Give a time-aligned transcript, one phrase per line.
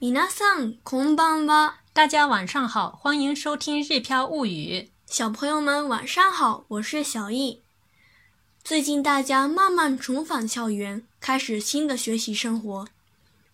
[0.00, 1.80] 皆さん、こんばんは。
[1.92, 4.78] 大家晚上好，欢迎收听《日飘物语》。
[5.12, 7.62] 小朋友们晚上好，我是小易。
[8.62, 12.86] 最近大家慢慢重返校园，开始新的学习生活。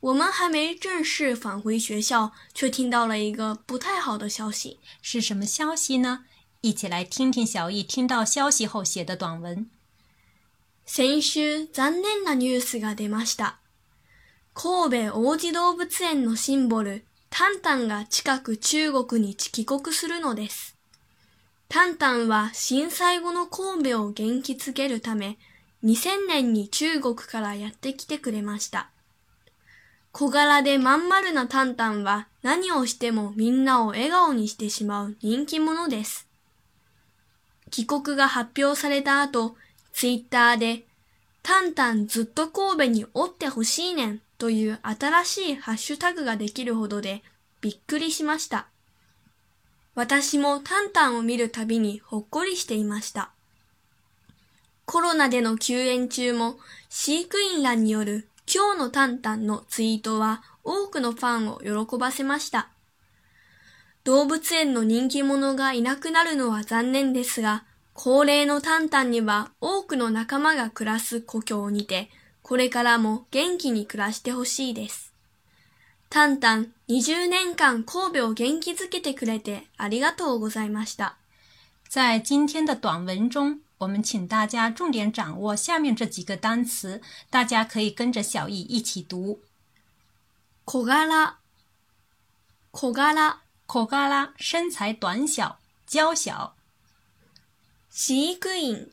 [0.00, 4.78] 我们还没正式返回学校，却听到了一个不太好的消息。
[5.00, 6.26] 是什么消息呢？
[6.60, 9.70] 一起来听听小易听到消息后写的短文。
[10.84, 13.63] 先週、残念なニュースが出ました。
[14.56, 20.76] 神戸王子動物園のシンボル、タンタンが近く中国に帰国するのです。
[21.68, 25.38] タンタンは震災後の神戸を元気づけるため、
[25.82, 28.88] 2000年に中国からやってきてくれました。
[30.12, 36.28] 小柄でまん丸なタンタンは何をしてもみんなを笑顔にしてしまう人気者です。
[37.72, 39.56] 帰国が発表された後、
[39.92, 40.84] ツイッターで、
[41.42, 47.22] タンタンずっと神戸におってほしいねんという新しいハッシュタグができるほどで
[47.62, 48.66] びっくりしました。
[49.94, 53.30] 私もタンタンを見るたびにほっこりしていました。
[54.84, 56.56] コロナでの休園中も
[56.90, 61.48] 飼育員らによる今日のタンタンのツイートは多くのファン
[61.80, 62.68] を喜ばせました。
[64.04, 67.64] 動物園の人気者がいなくなるのは残念ですが、
[67.94, 72.10] 恒例のタンタンには多くの仲間が暮らす故郷にて
[72.44, 75.14] これからも元気に暮らしてほしいです。
[76.10, 81.16] タンタン20年間神戸を元気づけてくれてありがとうございました。
[81.88, 87.00] 在今天的短文中，我们请大家重点掌握下面这几个单词，
[87.30, 89.38] 大家可以跟着小易一起读。
[90.66, 91.36] 小柄、
[92.74, 95.56] 小柄、小柄，身材短小、
[95.86, 96.54] 娇小。
[97.90, 98.90] 飼育員、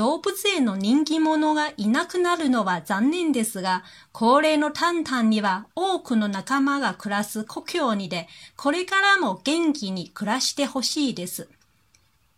[0.00, 11.50] 動物園の人気者がいなくなるのは残念ですが、高齢のタンタンには多くの仲間が暮らす故郷にで、これからも元気に暮らしてほしいです。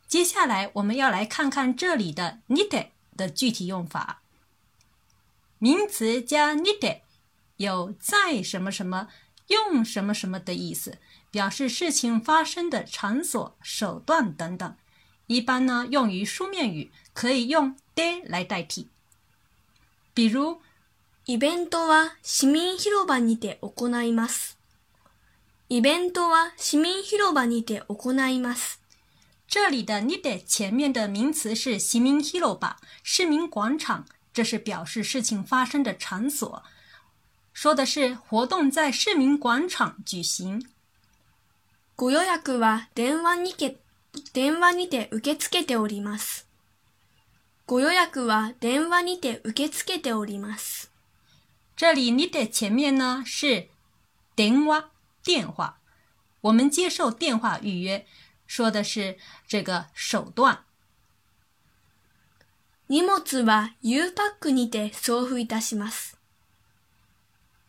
[0.09, 2.87] 接下来我们要来看看这里的にて t
[3.17, 4.17] 的具体用法。
[5.61, 7.05] 名词加にて、
[7.59, 9.07] 有在什么什么、
[9.47, 10.99] 用什么什么的意思，
[11.31, 14.75] 表示事情发生的场所、手段等等。
[15.29, 16.91] 一般呢用于书面语。
[17.15, 18.87] 可以用で来代替，
[20.15, 20.61] 比如
[21.27, 24.57] イベントは市民広場にて行います。
[25.69, 28.81] イベントは市民広場にて行います。
[29.47, 36.63] 这里的にて前面的名词是市民広場，市民广场，这是表示事情发生的场所。
[37.53, 40.67] 说的是活动在市民广场举行。
[41.95, 43.77] ご予約は電話にて
[44.33, 46.47] 電話にて受け付けております。
[47.73, 50.93] ご予約は電話にて受け付けております。
[51.75, 53.71] 这里にて前面呢是
[54.37, 54.91] 電話
[55.25, 55.77] 電話。
[56.43, 58.05] 我们接受电话预约，
[58.47, 59.17] 说的是
[59.49, 60.67] 这个手段。
[62.89, 66.19] 荷物は U パックにて送付いたします。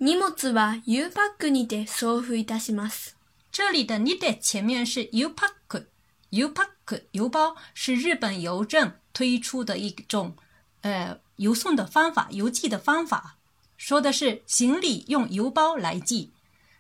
[0.02, 3.16] 荷物は U パックにて送付いたします。
[3.54, 5.90] 这里的にて前面是 U パック
[6.32, 8.94] ，U パック邮包是日本邮政。
[9.14, 10.36] 推出的一种，
[10.82, 13.36] 呃，邮送的方法，邮寄的方法，
[13.78, 16.32] 说的是行李用邮包来寄。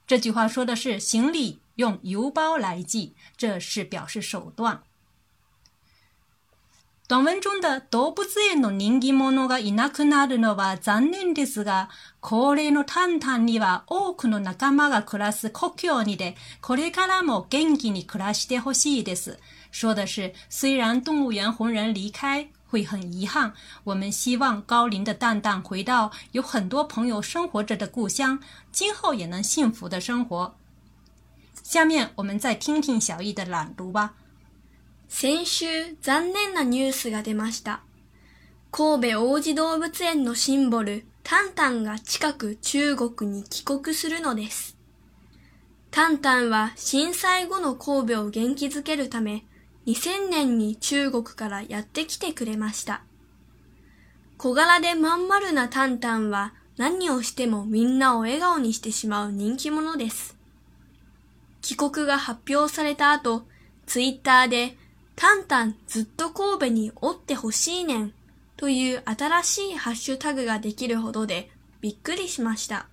[0.05, 4.81] 这句话说的是行李用邮包来寄，这是表示手段。
[7.05, 11.89] 短文中的多不自由の人気者がいなくなるのは残念ですが、
[12.21, 19.37] 高齢のたんたんには多くの仲間が暮らす国境にで、これからも元気に暮らしてほしいです。
[19.73, 23.51] 说的是，虽然动物园红人离开会很遗憾，
[23.85, 28.39] 我们希望高龄的蛋蛋回到有很多朋友生活着的故乡，
[28.71, 30.55] 今后也能幸福的生活。
[31.63, 34.11] 下面我们再听听小易的朗读吧。
[35.09, 37.79] 先週、残念なニュースが出ました。
[38.71, 44.75] 神戸王子動物園のシンボル、タンタンが近く中国に帰国するのです。
[45.89, 49.45] タンタンは震災後の神戸を元気づけるため。
[49.85, 53.03] 2000年に中国からやってきてくれました。
[54.37, 60.37] 小柄でまん丸なタンタンは何をしてもみんなを笑顔にしてしまう人気者です。
[61.61, 63.45] 帰国が発表された後、
[63.85, 64.77] ツイッターで、
[65.15, 68.13] タンタンずっと神戸におってほしいねん
[68.57, 71.51] という新しいハッシュタグができるほどで
[71.81, 72.87] びっくりしました。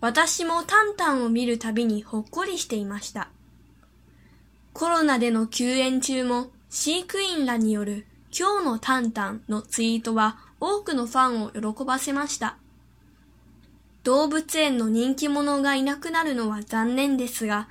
[0.00, 3.28] 私もタンタンを見るたびにほっこりしていました。
[4.72, 8.06] コロナでの休園中も飼育員らによる
[8.38, 12.56] 今日のタンタンのツイートは多くのファンを喜ばせました。
[14.04, 17.68] 動物園の人気者がいなくなるのは残念ですが、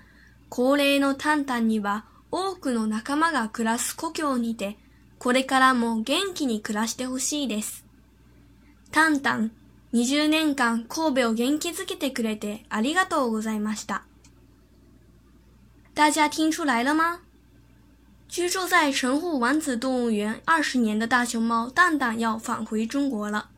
[0.50, 4.78] 恒例のタンタンには多くの仲間が暮らす故郷にて、
[5.18, 7.86] これからも元気に暮らしてほしいです。
[8.92, 9.52] タンタン、
[9.94, 14.04] 20年間神戸を元気づけてくれてありがとうございました。
[16.00, 17.20] 大家听出来了吗？
[18.30, 23.50] 居住在神户王子动物园二十年的大熊猫蛋蛋要返回中国了。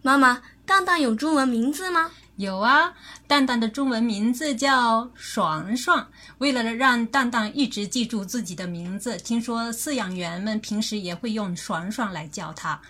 [0.00, 2.10] 妈妈，蛋蛋有中文名字吗？
[2.36, 2.94] 有啊，
[3.26, 6.10] 蛋蛋的中文名字叫爽爽。
[6.38, 12.80] 为了让蛋蛋一直记住自己的名字，听说饲养员们平时也会用爽爽来叫它。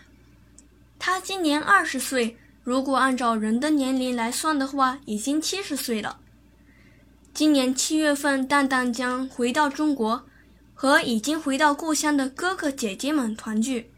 [0.96, 6.20] 它今年二十岁，如果按照人的年龄来算的话，已经七十岁了。
[7.36, 10.24] 今年七月份，蛋蛋将回到中国，
[10.72, 13.90] 和已经回到故乡的哥哥姐姐们团聚。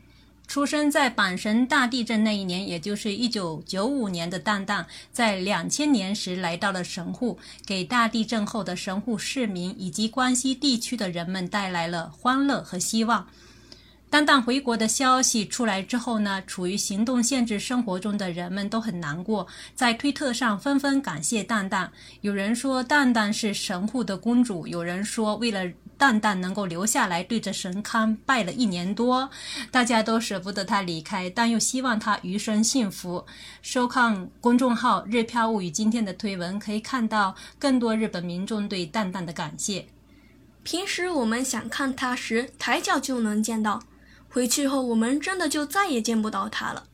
[0.49, 13.25] 出生在阪神大地震那一年，也就是一九九五年的蛋蛋，在两千年时来到了神户，给大地震后的神户市民以及关西地区的人们带来了欢乐和希望。
[14.11, 21.93] 蛋蛋回国的消息出来之后呢，处于行动限制生活中的人们都很难过，在推特上纷纷感谢蛋蛋。
[22.23, 25.61] 有人说蛋蛋是神户的公主，有人说为了
[25.99, 29.29] 蛋蛋能够留下来，对着神龛拜了一年多，
[29.71, 33.27] 大家都舍不得他离开，但又希望他余生幸福。
[33.61, 39.85] 收看公众号“日漂物语”今天的推文，可以看到更多日本民众对蛋蛋的感谢。
[40.63, 43.79] 平时我们想看他时，抬脚就能见到。
[44.31, 46.85] 回去后，我们真的就再也见不到它了。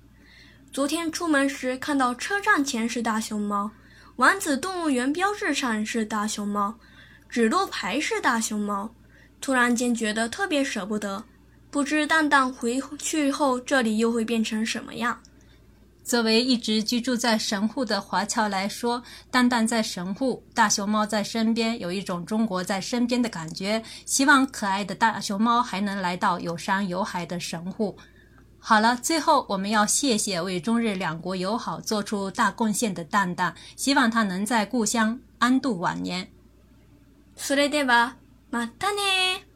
[0.72, 3.70] 昨天出门时看到车站前是大熊猫，
[4.16, 6.78] 王子动物园标志上是大熊猫，
[7.28, 8.94] 指路牌是大熊猫，
[9.40, 11.24] 突然间觉得特别舍不得。
[11.70, 15.20] 不知蛋蛋回去后，这里又会变成什么样？
[16.04, 23.82] 作为一直居住在神户的华侨来说，蛋蛋在神户，大熊猫在身边，有一种中国在身边的感觉。
[24.04, 27.96] 希望可爱的大熊猫还能来到有山有海的神户。
[28.58, 36.30] 好了，最后我们要谢谢为中日两国友好做出大贡献的蛋蛋，希望他能在故乡安度晚年。
[37.36, 38.12] それでは
[38.52, 39.53] またね。